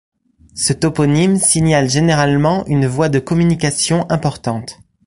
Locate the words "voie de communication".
2.87-4.07